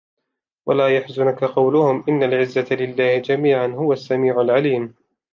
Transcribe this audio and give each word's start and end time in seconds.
وَلَا 0.65 0.97
يَحْزُنْكَ 0.97 1.43
قَوْلُهُمْ 1.43 2.03
إِنَّ 2.09 2.23
الْعِزَّةَ 2.23 2.65
لِلَّهِ 2.75 3.17
جَمِيعًا 3.17 3.67
هُوَ 3.67 3.93
السَّمِيعُ 3.93 4.41
الْعَلِيمُ 4.41 4.93